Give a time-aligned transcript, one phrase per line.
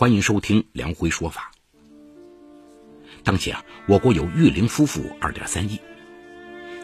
[0.00, 1.50] 欢迎收听梁辉说法。
[3.22, 5.78] 当前啊，我国有育龄夫妇二点三亿，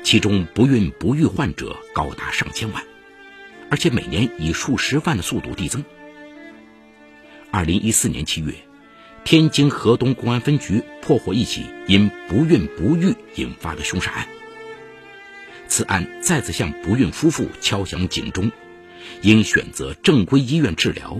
[0.03, 2.85] 其中不孕不育患者高达上千万，
[3.71, 5.83] 而且每年以数十万的速度递增。
[7.51, 8.52] 二零一四年七月，
[9.25, 14.29] 天津河东公安分局破获一起因不孕不育引发的凶杀案。
[15.69, 18.53] 此案再次向不孕夫妇敲响警钟，
[19.23, 21.19] 应选择正规医院治疗。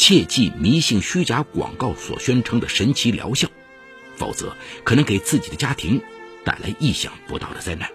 [0.00, 3.46] 切忌迷信虚假广告所宣称的神奇疗效，
[4.16, 6.00] 否则可能给自己的家庭
[6.42, 7.86] 带来意想不到的灾难。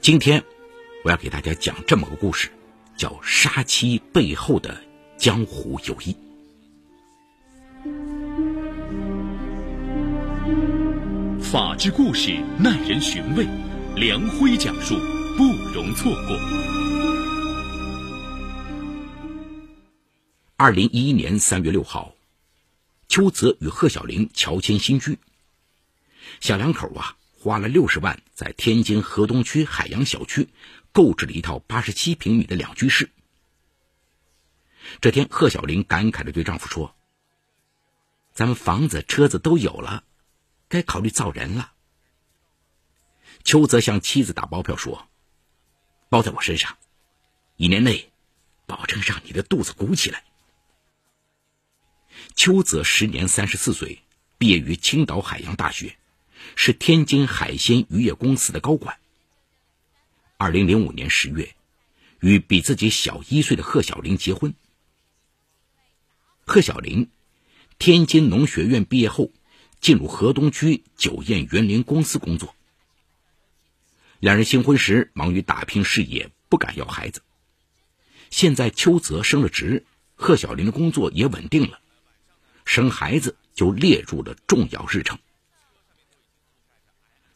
[0.00, 0.42] 今天
[1.04, 2.48] 我要给大家讲这么个故事，
[2.96, 4.76] 叫《杀妻背后的
[5.16, 6.16] 江湖友谊》。
[11.40, 13.46] 法治故事耐人寻味，
[13.94, 14.96] 梁辉讲述
[15.38, 16.85] 不容错过。
[20.58, 22.14] 二零一一年三月六号，
[23.08, 25.18] 邱泽与贺小玲乔迁新居。
[26.40, 30.48] 小两口啊，花了六十万，在天津河东区海洋小区
[30.92, 33.10] 购置了一套八十七平米的两居室。
[35.02, 36.96] 这天，贺小玲感慨的对丈夫说
[38.32, 40.04] ：“咱们房子、车子都有了，
[40.70, 41.72] 该考虑造人了。”
[43.44, 45.06] 邱泽向妻子打包票说
[46.08, 46.78] ：“包在我身上，
[47.56, 48.10] 一年内，
[48.64, 50.24] 保证让你的肚子鼓起来。”
[52.36, 54.02] 邱泽时年三十四岁，
[54.36, 55.96] 毕业于青岛海洋大学，
[56.54, 58.98] 是天津海鲜渔业公司的高管。
[60.36, 61.56] 二零零五年十月，
[62.20, 64.54] 与比自己小一岁的贺小玲结婚。
[66.44, 67.08] 贺小玲，
[67.78, 69.32] 天津农学院毕业后，
[69.80, 72.54] 进入河东区酒宴园林公司工作。
[74.20, 77.22] 两人新婚时忙于打拼事业，不敢要孩子。
[78.28, 81.80] 现在邱泽升了职，贺小玲的工作也稳定了。
[82.66, 85.18] 生孩子就列入了重要日程。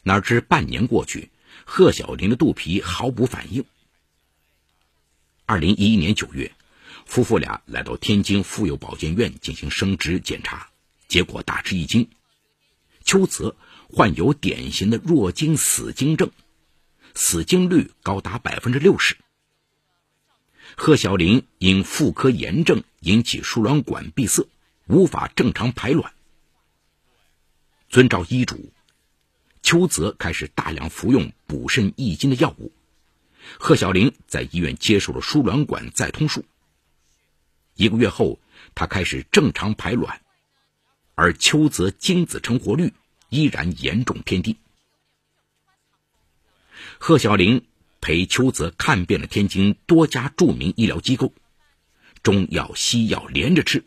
[0.02, 1.30] 哪知半年过去，
[1.64, 3.64] 贺小玲的肚皮毫无反应。
[5.46, 6.52] 二零一一年九月，
[7.06, 10.68] 夫妇俩来到天津妇幼保健院进行生殖检查，
[11.06, 12.08] 结果大吃一惊：
[13.04, 13.56] 邱泽
[13.88, 16.30] 患有典型的弱精死精症，
[17.14, 19.14] 死精率高达百分之六十；
[20.76, 24.46] 贺小玲因妇科炎症引起输卵管闭塞。
[24.90, 26.12] 无法正常排卵。
[27.88, 28.72] 遵照医嘱，
[29.62, 32.72] 邱泽开始大量服用补肾益精的药物。
[33.60, 36.44] 贺小玲在医院接受了输卵管再通术。
[37.76, 38.40] 一个月后，
[38.74, 40.20] 她开始正常排卵，
[41.14, 42.92] 而邱泽精子成活率
[43.28, 44.56] 依然严重偏低。
[46.98, 47.64] 贺小玲
[48.00, 51.32] 陪邱泽看遍了天津多家著名医疗机构，
[52.24, 53.84] 中药西药连着吃。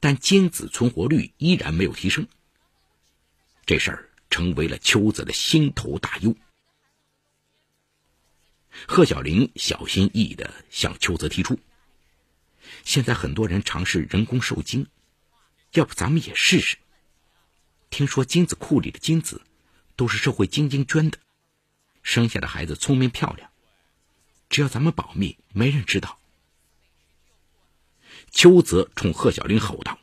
[0.00, 2.26] 但精子存活率依然没有提升，
[3.66, 6.34] 这事儿成为了邱泽的心头大忧。
[8.86, 11.58] 贺小玲小心翼翼的向邱泽提出
[12.84, 14.86] ：“现在很多人尝试人工受精，
[15.72, 16.76] 要不咱们也试试？
[17.90, 19.42] 听说精子库里的精子
[19.96, 21.18] 都是社会精英捐的，
[22.04, 23.50] 生下的孩子聪明漂亮，
[24.48, 26.17] 只要咱们保密，没人知道。”
[28.30, 29.98] 邱泽冲贺小玲吼道：“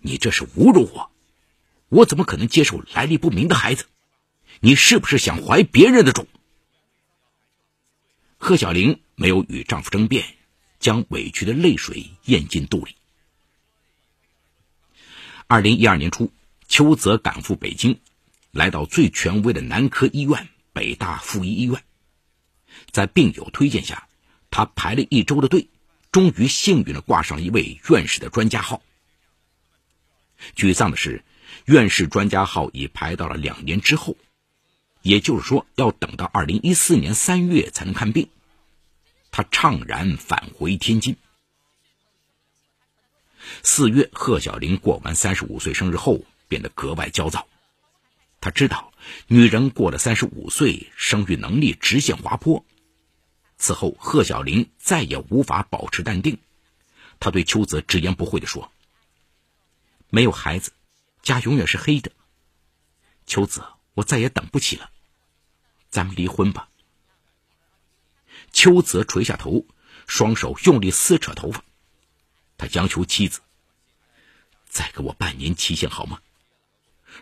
[0.00, 1.10] 你这是侮辱我！
[1.88, 3.86] 我怎么可能接受来历不明的孩子？
[4.60, 6.26] 你是不是想怀别人的种？”
[8.38, 10.24] 贺小玲没有与丈夫争辩，
[10.80, 12.96] 将委屈的泪水咽进肚里。
[15.46, 16.32] 二零一二年初，
[16.66, 18.00] 邱泽赶赴北京，
[18.50, 21.84] 来到最权威的男科医院——北大附一医院，
[22.90, 24.08] 在病友推荐下，
[24.50, 25.68] 他排了一周的队。
[26.12, 28.82] 终于幸运的挂上一位院士的专家号。
[30.54, 31.24] 沮丧的是，
[31.64, 34.16] 院士专家号已排到了两年之后，
[35.00, 38.28] 也就是说，要等到二零一四年三月才能看病。
[39.30, 41.16] 他怅然返回天津。
[43.62, 47.48] 四月，贺小玲过完三十五岁生日后，变得格外焦躁。
[48.38, 48.92] 他知道，
[49.28, 52.62] 女人过了三十五岁，生育能力直线滑坡。
[53.62, 56.40] 此后，贺小玲再也无法保持淡定。
[57.20, 58.72] 她对邱泽直言不讳地说
[60.10, 60.72] ：“没有孩子，
[61.22, 62.10] 家永远是黑的。
[63.24, 64.90] 邱泽，我再也等不起了，
[65.90, 66.70] 咱们离婚吧。”
[68.52, 69.64] 邱泽垂下头，
[70.08, 71.62] 双手用力撕扯头发。
[72.58, 73.42] 他央求妻子
[74.68, 76.20] ：“再给我半年期限好吗？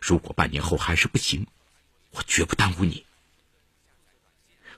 [0.01, 1.47] 如果半年后还是不行，
[2.13, 3.05] 我绝不耽误你。”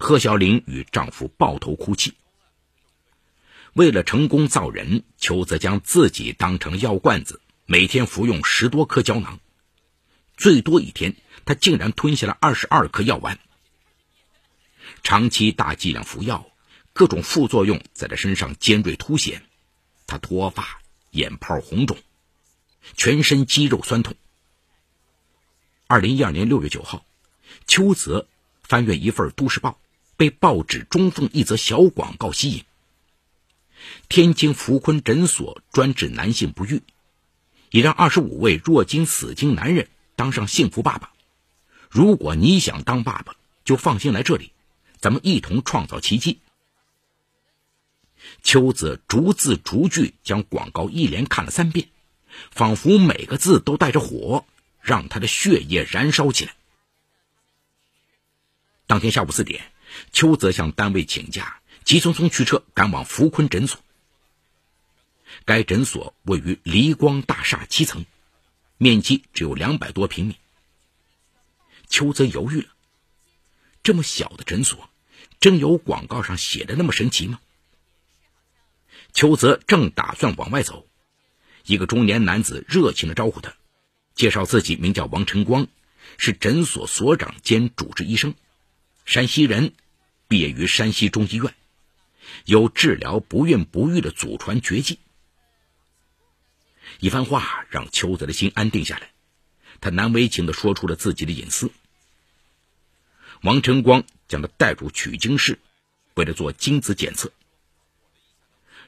[0.02, 2.14] 贺小玲与丈夫抱头哭泣。
[3.72, 9.38] 为了成功造人，邱泽将自己当成药罐子，每天服用十多颗胶囊，
[10.36, 11.14] 最多一天
[11.44, 13.38] 他竟然吞下了二十二颗药丸。
[15.04, 16.50] 长期大剂量服药，
[16.92, 19.44] 各种副作用在他身上尖锐凸显，
[20.08, 21.96] 他脱发、眼泡红肿，
[22.96, 24.16] 全身肌肉酸痛。
[25.86, 27.06] 二零一二年六月九号，
[27.68, 28.26] 邱泽
[28.64, 29.70] 翻阅一份《都市报》，
[30.22, 32.64] 被报纸中缝一则小广告吸引。
[34.08, 36.84] 天津福坤诊所专治男性不育，
[37.72, 41.12] 也让二十五位弱精死精男人当上幸福爸爸。
[41.90, 43.34] 如果你想当爸爸，
[43.64, 44.52] 就放心来这里，
[45.00, 46.38] 咱们一同创造奇迹。
[48.44, 51.88] 秋子逐字逐句将广告一连看了三遍，
[52.52, 54.46] 仿佛每个字都带着火，
[54.80, 56.54] 让他的血液燃烧起来。
[58.86, 59.72] 当天下午四点，
[60.12, 61.58] 邱泽向单位请假。
[61.84, 63.80] 急匆匆驱车赶往福坤诊所。
[65.44, 68.06] 该诊所位于黎光大厦七层，
[68.78, 70.36] 面积只有两百多平米。
[71.88, 72.68] 邱泽犹豫了：
[73.82, 74.88] 这么小的诊所，
[75.40, 77.40] 真有广告上写的那么神奇吗？
[79.12, 80.86] 邱泽正打算往外走，
[81.64, 83.54] 一个中年男子热情的招呼他，
[84.14, 85.66] 介绍自己名叫王晨光，
[86.16, 88.34] 是诊所所长兼主治医生，
[89.04, 89.74] 山西人，
[90.32, 91.54] 毕业于山西中医院。
[92.46, 94.98] 有治疗不孕不育的祖传绝技。
[97.00, 99.12] 一番话让邱泽的心安定下来，
[99.82, 101.70] 他难为情的说出了自己的隐私。
[103.42, 105.58] 王晨光将他带入取精室，
[106.14, 107.30] 为了做精子检测。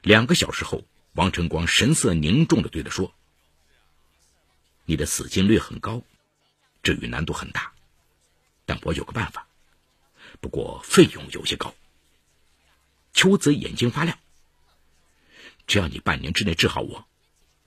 [0.01, 0.83] 两个小时后，
[1.13, 3.13] 王晨光神色凝重的对他说
[4.85, 6.01] ：“你的死精率很高，
[6.81, 7.71] 治愈难度很大，
[8.65, 9.47] 但我有个办法，
[10.39, 11.73] 不过费用有些高。”
[13.13, 14.17] 邱泽眼睛发亮。
[15.67, 17.07] 只要你半年之内治好我，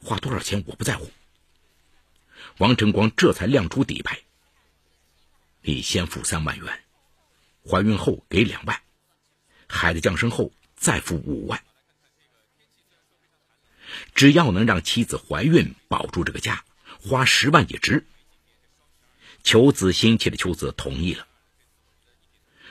[0.03, 1.11] 花多少钱我不在乎。
[2.59, 4.21] 王晨光这才亮出底牌：
[5.63, 6.85] 你先付三万元，
[7.69, 8.81] 怀孕后给两万，
[9.67, 11.63] 孩子降生后再付五万。
[14.15, 16.65] 只要能让妻子怀孕，保住这个家，
[17.01, 18.05] 花十万也值。
[19.43, 21.27] 求子心切的秋子同意了。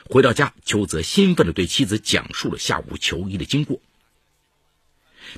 [0.09, 3.81] 回到家，邱泽兴奋地对妻子讲述了下午求医的经过。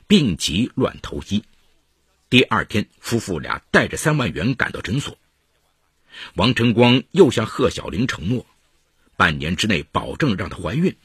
[0.08, 1.44] 病急乱投医，
[2.30, 5.18] 第二天，夫妇俩带着三万元赶到诊所。
[6.36, 8.46] 王晨光又向贺小玲承诺，
[9.18, 10.96] 半年之内保证让她怀孕。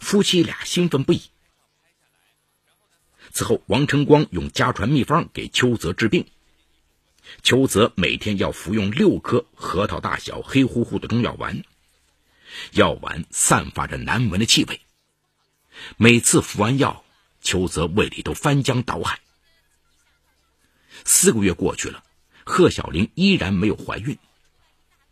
[0.00, 1.22] 夫妻俩兴奋不已。
[3.32, 6.26] 此后，王晨光用家传秘方给邱泽治病。
[7.42, 11.62] 邱泽每天要服用六颗核桃大小、黑乎乎的中药丸。
[12.72, 14.80] 药丸散发着难闻的气味。
[15.96, 17.04] 每次服完药，
[17.40, 19.20] 邱泽胃里都翻江倒海。
[21.04, 22.02] 四个月过去了，
[22.44, 24.18] 贺小玲依然没有怀孕。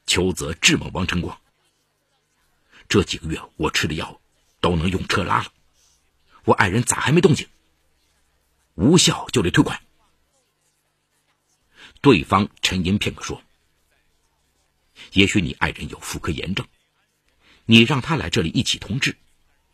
[0.07, 1.39] 邱泽质问王晨光
[2.89, 4.21] ：“这几个月我吃的药
[4.61, 5.53] 都能用车拉了，
[6.45, 7.49] 我爱人咋还没动静？
[8.75, 9.81] 无效就得退款。”
[12.01, 13.43] 对方沉吟片刻说
[15.13, 16.67] ：“也许你爱人有妇科炎症。”
[17.67, 19.17] 你让他来这里一起同治，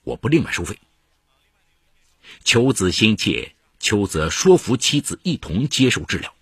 [0.03, 0.79] 我不另外收费。
[2.45, 6.35] 求子心切，邱泽说服妻子一同接受治疗。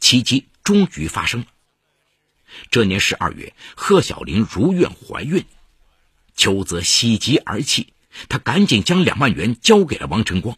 [0.00, 1.46] 奇迹终于发生了。
[2.70, 5.44] 这年十二月，贺小玲如愿怀孕，
[6.36, 7.92] 邱泽喜极而泣，
[8.28, 10.56] 他赶紧将两万元交给了王晨光。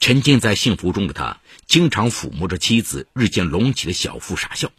[0.00, 4.72] 沉浸在幸福中的他，经常抚摸着妻子日渐隆起的小腹傻笑。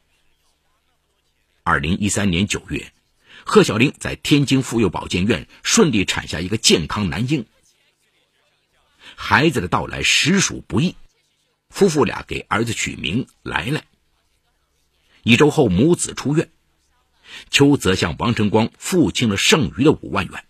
[1.67, 2.93] 二零一三年九月，
[3.43, 7.45] 贺小玲在天津妇幼保健院顺利产下一个健康男婴。
[9.17, 10.95] 孩子的到来实属不易，
[11.69, 13.83] 夫妇俩给儿子取名来来。
[15.23, 16.49] 一周后，母子出院，
[17.49, 20.45] 邱泽向王晨光付清了剩余的五万元。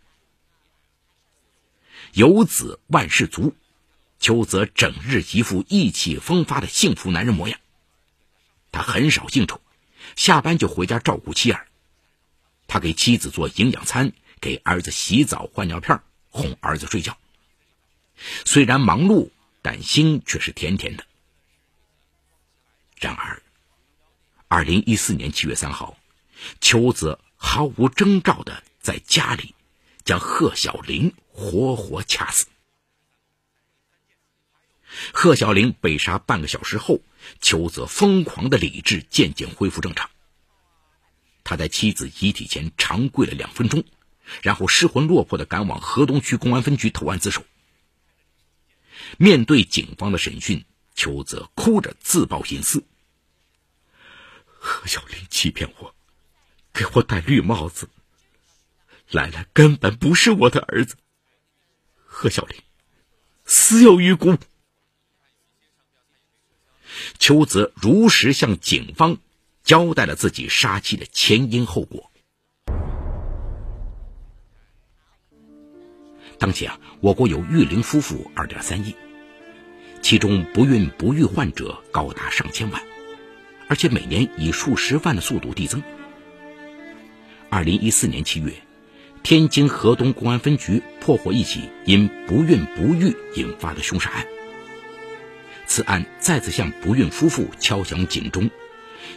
[2.14, 3.56] 有子万事足，
[4.20, 7.60] 邱泽整日一副意气风发的幸福男人模样。
[8.72, 9.60] 他很少应酬。
[10.18, 11.68] 下班就回家照顾妻儿，
[12.66, 17.18] 他给妻子做营养餐，给儿子洗澡换尿片，哄儿子睡觉。
[18.44, 19.30] 虽然忙碌，
[19.62, 21.06] 但心却是甜甜的。
[22.96, 23.44] 然而，
[24.48, 26.00] 二零一四年七月三号，
[26.62, 29.54] 秋子毫无征兆的在家里
[30.04, 32.48] 将贺小玲活活掐死。
[35.14, 37.02] 贺小玲被杀半个小时后。
[37.41, 40.10] 邱泽疯狂的理智渐渐恢复正常。
[41.43, 43.84] 他在妻子遗体前长跪了两分钟，
[44.41, 47.46] 然后失魂落魄的赶往河东区公安分局投案自首。
[49.17, 52.84] 面对警方的审讯，邱泽哭着自曝隐私
[54.46, 55.96] ：“何小玲欺骗我，
[56.74, 57.88] 给我戴绿帽子。
[59.12, 60.98] 兰兰根本不是我的儿子。
[62.05, 62.62] 何小玲
[63.46, 64.38] 死有余辜。”
[67.20, 69.18] 邱泽如实向警方
[69.63, 72.12] 交代了自己杀妻的前因后果。
[76.39, 78.96] 当前啊，我国有育龄夫妇二点三亿，
[80.04, 82.82] 其中不孕不育患者高达上千万，
[83.68, 85.82] 而且每年以数十万的速度递增。
[87.50, 88.54] 二零一四年七月，
[89.24, 94.27] 天津河东公安分局破获一起因不孕不育引发的凶杀案。
[95.68, 98.50] 此案再次向不孕夫妇敲响警钟：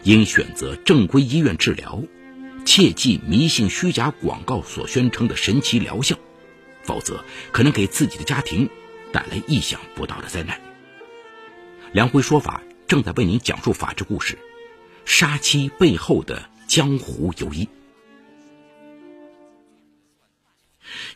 [0.02, 2.02] 应选择正规医院治疗，
[2.66, 6.18] 切忌迷信虚假广告所宣称的神奇疗效。
[6.82, 8.68] 否则，可能给自己的家庭
[9.12, 10.60] 带来意想不到的灾难。
[11.92, 14.38] 梁辉说法正在为您讲述法治故事：
[15.04, 17.68] 杀妻背后的江湖游医。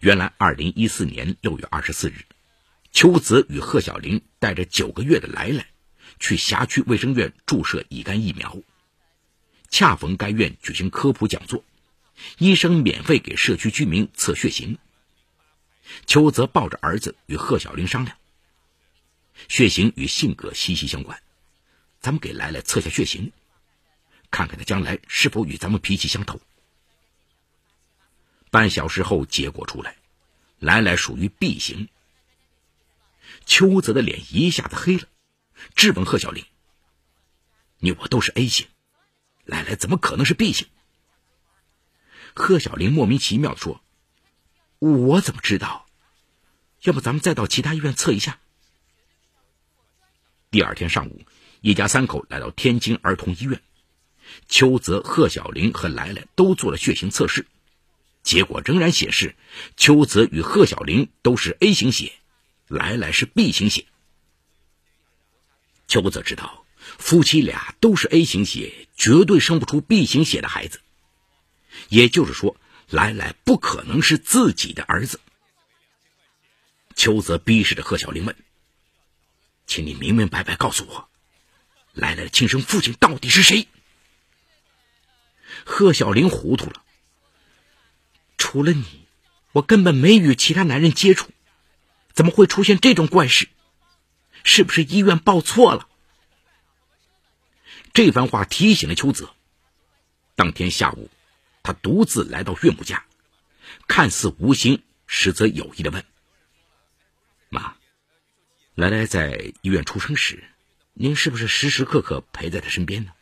[0.00, 2.24] 原来，二零一四年六月二十四日，
[2.94, 5.66] 邱泽与贺小玲带着九个月的来来，
[6.20, 8.56] 去辖区卫生院注射乙肝疫苗。
[9.68, 11.64] 恰逢该院举行科普讲座，
[12.38, 14.78] 医生免费给社区居民测血型。
[16.06, 18.16] 邱泽抱着儿子与贺小玲商量
[19.48, 21.20] ：“血型与性格息息相关，
[22.00, 23.32] 咱们给来来测下血型，
[24.30, 26.40] 看看他将来是否与咱们脾气相投。”
[28.52, 29.96] 半小时后，结果出来，
[30.60, 31.88] 来来属于 B 型。
[33.46, 35.04] 邱泽的脸一下子黑了，
[35.74, 36.44] 质问贺小玲
[37.80, 38.66] ：“你我都是 A 型，
[39.44, 40.66] 来来怎么可能是 B 型？”
[42.34, 43.80] 贺小玲莫名其妙的说。
[44.80, 45.86] 我怎么知道？
[46.82, 48.38] 要不咱们再到其他医院测一下。
[50.50, 51.22] 第二天上午，
[51.62, 53.62] 一家三口来到天津儿童医院，
[54.46, 57.46] 邱泽、贺小玲和来来都做了血型测试，
[58.22, 59.36] 结果仍然显示
[59.78, 62.12] 邱泽与贺小玲都是 A 型血，
[62.68, 63.86] 来来是 B 型血。
[65.86, 66.64] 邱泽知道
[66.98, 70.80] 夫妻俩都是 A 型血，绝对生不出 B 型血的孩子，
[71.88, 72.56] 也就是说。
[72.90, 75.18] 来来不可能是自己的儿子。
[76.94, 78.36] 邱泽逼视着贺小玲问
[79.66, 81.08] ：“请你明明白白告诉我，
[81.94, 83.66] 来来的亲生父亲到底是谁？”
[85.64, 86.84] 贺小玲糊涂了。
[88.36, 88.84] 除了你，
[89.52, 91.30] 我根本没与其他男人接触，
[92.14, 93.48] 怎么会出现这种怪事？
[94.42, 95.86] 是不是医院报错了？
[97.92, 99.34] 这番话提醒了邱泽。
[100.34, 101.10] 当天下午。
[101.66, 103.06] 他独自来到岳母家，
[103.88, 106.04] 看似无心，实则有意的问
[107.48, 107.76] ：“妈，
[108.74, 110.44] 来来在医院出生时，
[110.92, 113.12] 您是不是时时刻刻陪在她身边呢？”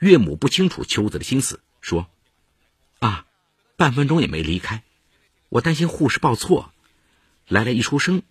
[0.00, 2.10] 岳母不清楚秋子的心思，说
[3.00, 3.24] ：“啊，
[3.76, 4.82] 半分钟也没离开。
[5.48, 6.71] 我担心护士报错，
[7.48, 8.22] 来来一出生，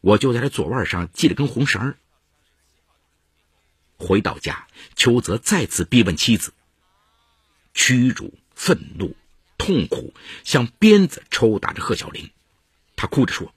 [0.00, 1.94] 我就在他左腕上系了根红绳。”
[3.98, 6.52] 回到家，邱泽再次逼问妻子。
[7.72, 9.16] 屈辱、愤怒、
[9.58, 10.12] 痛苦，
[10.44, 12.30] 像鞭子抽打着贺小玲。
[12.94, 13.54] 他哭着说：“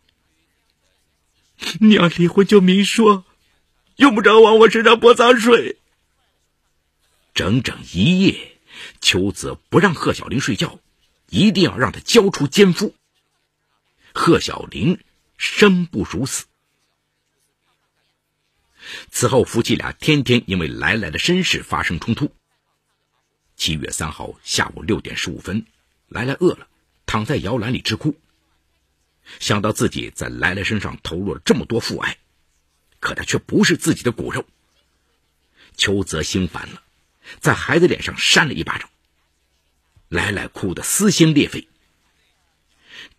[1.80, 3.25] 你要离婚就明说，
[3.96, 5.78] 用不着往我身上泼脏水。”
[7.34, 8.58] 整整一夜，
[9.00, 10.80] 邱泽不让贺小玲睡觉，
[11.30, 12.94] 一定要让她交出奸夫。
[14.13, 15.00] 贺小玲
[15.38, 16.46] 生不如死。
[19.12, 22.34] 此后，夫妻俩天天因为来来的身世发生冲突。
[23.56, 25.66] 七月三号下午六点十五分，
[26.08, 26.68] 来来饿了，
[27.06, 28.16] 躺在摇篮里直哭。
[29.39, 32.18] 想到自己在来来身上投入了这么多父爱，
[33.00, 34.46] 可他却不是自己的骨肉。
[35.75, 36.82] 邱泽心烦了，
[37.39, 38.89] 在孩子脸上扇了一巴掌。
[40.08, 41.68] 来来哭得撕心裂肺。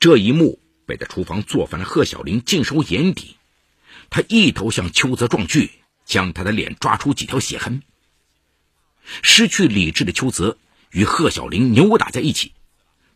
[0.00, 0.58] 这一幕
[0.90, 3.36] 被在厨房做饭的贺小玲尽收眼底，
[4.10, 5.70] 他一头向邱泽撞去，
[6.04, 7.84] 将他的脸抓出几条血痕。
[9.22, 10.58] 失去理智的邱泽
[10.90, 12.54] 与贺小玲扭打在一起，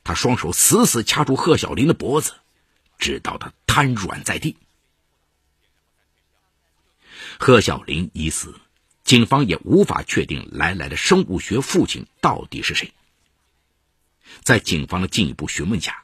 [0.04, 2.34] 他双手死死掐住贺小玲的脖子，
[2.96, 4.56] 直到他瘫软在地。
[7.40, 8.54] 贺小玲已死，
[9.02, 12.92] 警方也无法确定来来的生物学父亲到底是谁。
[14.44, 16.03] 在警方的进一步询问下，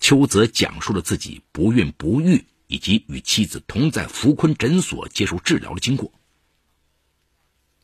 [0.00, 6.12] 邱泽讲述了自己不孕不育以及与妻子同在福坤诊所接受治疗的经过。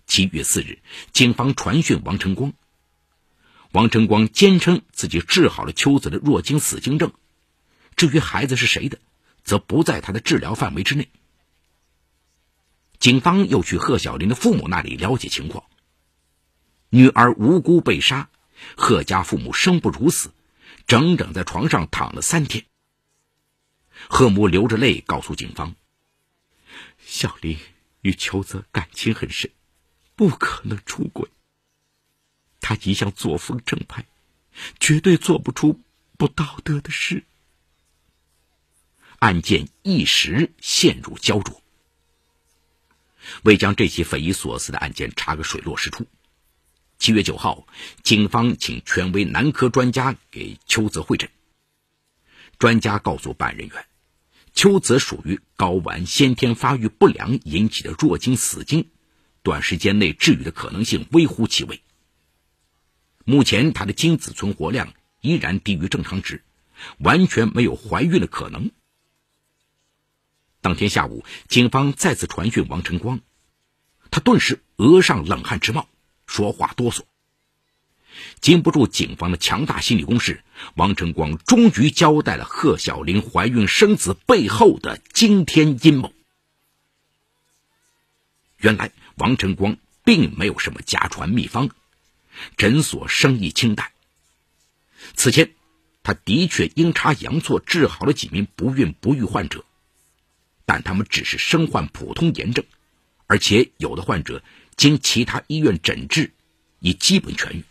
[0.07, 0.79] 七月四日，
[1.13, 2.53] 警方传讯王成光。
[3.73, 7.13] 王晨光坚称自己治好了邱泽的弱精死精症，
[7.97, 8.99] 至于孩子是谁的，
[9.45, 11.11] 则不在他的治疗范围之内。
[12.99, 15.65] 警方又去贺小玲的父母那里了解情况。
[16.89, 18.31] 女儿无辜被杀，
[18.77, 20.31] 贺家父母生不如死，
[20.87, 22.65] 整整在床上躺了三天。
[24.09, 25.75] 贺母流着泪告诉警方
[27.05, 27.59] ：“小林
[28.03, 29.51] 与秋泽感情很深，
[30.15, 31.29] 不可能出轨。
[32.61, 34.07] 他一向作风正派，
[34.79, 35.81] 绝对做不出
[36.17, 37.25] 不道德的事。”
[39.19, 41.63] 案件一时陷入焦灼。
[43.43, 46.07] 为将这起匪夷所思的案件查个水落石出，
[46.99, 47.67] 七月九号，
[48.03, 51.31] 警方请权威男科专家给邱泽会诊。
[52.59, 53.87] 专家告诉办案人员，
[54.55, 58.89] 邱泽属于睾丸先天发育不良引起的弱精死精，
[59.43, 61.83] 短时间内治愈的可能性微乎其微。
[63.25, 66.45] 目前他的精子存活量依然低于正常值，
[66.99, 68.71] 完全没有怀孕的可能。
[70.63, 73.21] 当天下午，警方再次传讯王晨光，
[74.11, 75.89] 他顿时额上冷汗直冒，
[76.27, 77.03] 说话哆嗦。
[78.41, 80.43] 经不住警方的强大心理攻势，
[80.75, 86.13] 王晨光终于交代了贺小玲怀孕生子背后的惊天阴谋。
[88.59, 91.69] 原来，王晨光并没有什么家传秘方，
[92.57, 93.93] 诊所生意清淡。
[95.15, 95.53] 此前，
[96.03, 99.65] 他的确阴差阳错治好了几名不孕不育患者。
[100.65, 102.65] 但他们只是身患普通炎症，
[103.27, 104.43] 而且有的患者
[104.77, 106.33] 经其他医院诊治，
[106.81, 107.65] 已基本痊愈。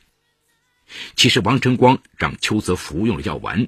[1.16, 3.68] 其实王晨光让邱泽服用了药丸，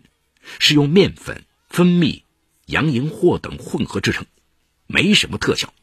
[0.60, 2.24] 是用面粉、蜂蜜、
[2.66, 4.26] 洋银货等混合制成，
[4.86, 5.74] 没什么特效。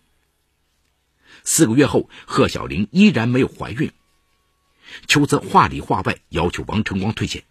[1.43, 3.93] 四个月后，贺小玲依然没有怀孕，
[5.07, 7.45] 邱泽话里话外要求王晨光退钱。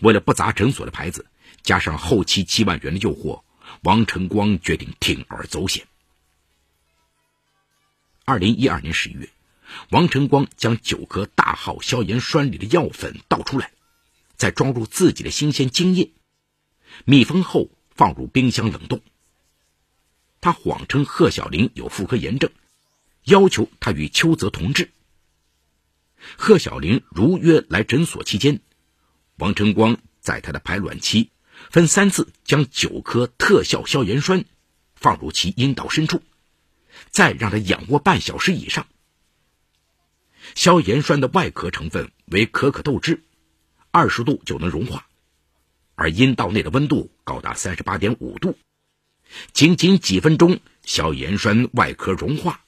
[0.00, 1.26] 为了不砸诊所的牌子，
[1.62, 3.42] 加上后期七万元的诱惑。
[3.82, 5.86] 王晨光决定铤而走险。
[8.30, 9.28] 二零一二年十一月，
[9.90, 13.72] 王晨光将九颗大号消炎栓里的药粉倒出来，
[14.36, 16.12] 再装入自己的新鲜精液，
[17.04, 19.00] 密封后放入冰箱冷冻。
[20.40, 22.52] 他谎称贺小玲有妇科炎症，
[23.24, 24.92] 要求他与邱泽同治。
[26.36, 28.60] 贺小玲如约来诊所期间，
[29.38, 31.30] 王晨光在她的排卵期。
[31.68, 34.44] 分三次将九颗特效消炎栓
[34.94, 36.22] 放入其阴道深处，
[37.08, 38.86] 再让它仰卧半小时以上。
[40.54, 43.22] 消炎栓的外壳成分为可可豆汁，
[43.90, 45.06] 二十度就能融化，
[45.94, 48.58] 而阴道内的温度高达三十八点五度。
[49.52, 52.64] 仅仅几分钟，消炎栓外壳融化，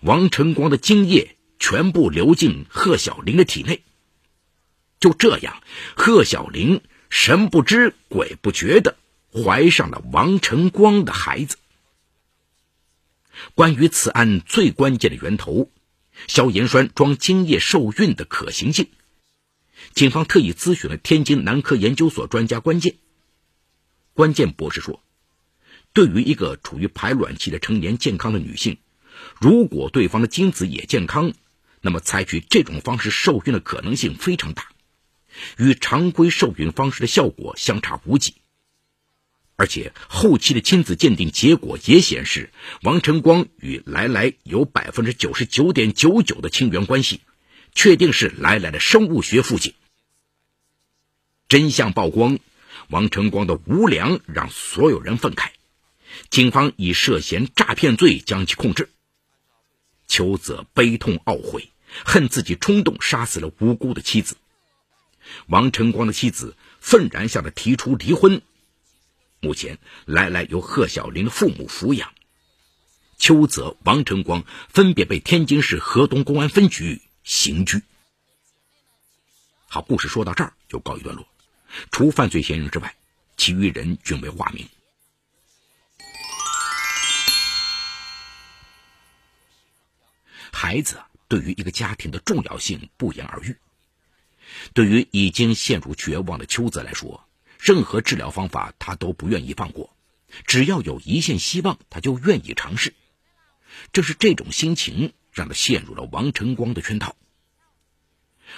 [0.00, 3.82] 王晨光的精液全部流进贺小玲的体内。
[4.98, 5.62] 就这样，
[5.96, 6.80] 贺小玲。
[7.12, 8.96] 神不知鬼不觉的
[9.32, 11.56] 怀上了王晨光的孩子。
[13.54, 15.70] 关于此案最关键的源头——
[16.28, 18.88] 消炎栓装精液受孕的可行性，
[19.94, 22.96] 警方特意咨询了天津男科研究所专家关键。
[24.12, 25.02] 关键博士说
[25.94, 28.78] ：“对于一个处于排卵期的成年健康的女性，
[29.40, 31.32] 如果对方的精子也健康，
[31.80, 34.68] 那么采取这种方式受孕的可能性非常大。”
[35.56, 38.34] 与常规受孕方式的效果相差无几，
[39.60, 47.20] 而且后期的亲子鉴定结果也显示，王晨光与来来有百分之九十九点九九的亲缘关系，
[47.74, 49.74] 确定是来来的生物学父亲。
[51.46, 52.38] 真相曝光，
[52.88, 55.50] 王晨光的无良让所有人愤慨，
[56.30, 58.88] 警方以涉嫌诈骗罪将其控制。
[60.06, 61.68] 邱泽悲痛懊悔，
[62.06, 64.38] 恨自己冲动杀死了无辜的妻子。
[65.48, 68.40] 王晨光的妻子愤然向他提出离婚。
[69.40, 72.12] 目前，来来由贺小林的父母抚养，
[73.16, 77.82] 邱泽、王晨光分别被天津市河东公安分局刑拘。
[79.66, 81.26] 好，故事说到这儿就告一段落。
[81.90, 82.94] 除犯罪嫌疑人之外，
[83.38, 84.68] 其余人均为化名。
[90.52, 93.56] 孩子对于一个家庭的重要性不言而喻。
[94.74, 97.24] 对于已经陷入绝望的邱泽来说，
[97.62, 99.94] 任何治疗方法他都不愿意放过，
[100.46, 102.94] 只要有一线希望，他就愿意尝试。
[103.92, 107.16] 正是这种心情，让他陷入了王晨光的圈套。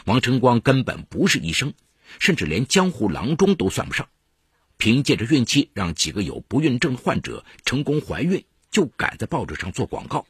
[0.05, 1.75] 王晨光根本不是医生，
[2.19, 4.09] 甚至连江湖郎中都算不上，
[4.77, 10.27] 凭借着运气让几个有不孕症患者成功怀孕，就敢在报纸上做广告。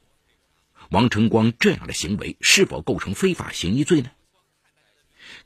[0.91, 4.11] 王晨光这样的行为是否构成非法行医罪呢？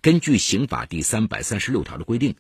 [0.01, 2.37] 根据刑法第三百三十六条的规定，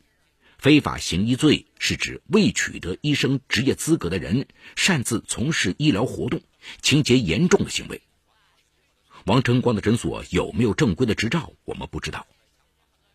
[0.67, 6.41] 非法行医罪是指未取得医生执业资格的人擅自从事医疗活动，
[6.83, 8.03] 情节严重的行为。
[9.27, 12.27] 王成光的诊所有没有正规的执照，我们不知道。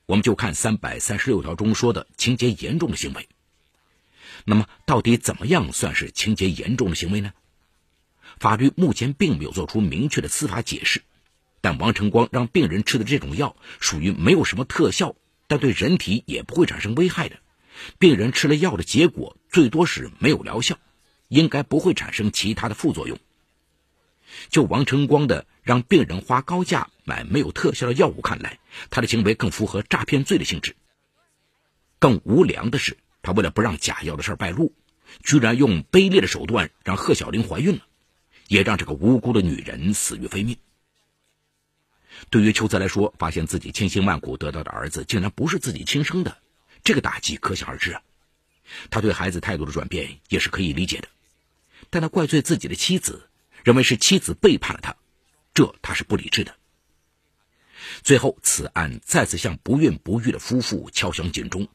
[0.06, 3.28] 我们就看三百三十六条中说的情节严重的行为。
[4.46, 7.34] 那么，到底怎么样算是情节严重的行为呢？
[8.40, 11.02] 法律目前并没有做出明确的司法解释。
[11.60, 15.18] 但王成光让病人吃的这种药属于没有什么特效，
[15.52, 17.36] 但对人体也不会产生危害的。
[18.00, 20.80] 病人吃了药的结果最多是没有疗效，
[21.28, 23.20] 应该不会产生其他的副作用。
[24.50, 28.60] 就王成光的让病人花高价买没有特效的药物看来，
[28.90, 30.78] 他的行为更符合诈骗罪的性质。
[32.00, 34.74] 更无良的是，他为了不让假药的事败露，
[35.22, 37.82] 居然用卑劣的手段让贺小玲怀孕了，
[38.48, 40.56] 也让这个无辜的女人死于非命。
[42.30, 46.38] 对于邱泽来说，发现自己千辛万苦得到的儿子竟然不是自己亲生的，
[46.84, 48.02] 这个打击可想而知啊。
[48.90, 51.08] 他对孩子态度的转变也是可以理解的，
[51.90, 53.28] 但他怪罪自己的妻子。
[53.64, 54.96] 认为是妻子背叛了他，
[55.54, 56.56] 这他是不理智的。
[58.02, 61.68] 最后，此案再次向不孕不育的夫妇敲响警钟：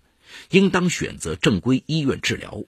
[0.50, 2.64] 应当选择正规医院治疗，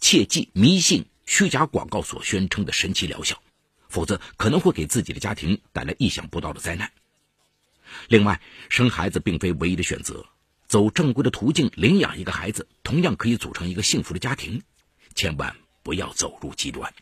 [0.00, 3.40] 切忌迷信虚假广告所宣称的神奇疗效，
[3.88, 6.90] 否则可能会给自己的家庭带来意想不到的灾难。
[8.08, 10.24] 另外，生孩子并非唯一的选择，
[10.66, 14.62] 走正规的途径领养一个孩子，同样可以组成一个幸福的家庭。
[15.14, 16.92] 千万不要走入极端。